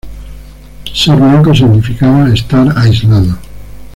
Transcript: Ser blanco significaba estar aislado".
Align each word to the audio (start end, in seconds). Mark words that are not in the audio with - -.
Ser 0.95 1.15
blanco 1.15 1.53
significaba 1.53 2.27
estar 2.33 2.75
aislado". 2.75 3.37